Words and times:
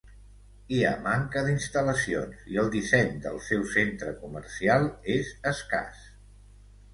Hi 0.75 0.77
ha 0.85 0.93
manca 1.07 1.43
d'instal·lacions 1.47 2.39
i 2.53 2.57
el 2.61 2.71
disseny 2.77 3.11
del 3.27 3.37
seu 3.49 3.67
centre 3.75 4.15
comercial 4.25 4.89
és 5.19 5.31
escàs. 5.53 6.03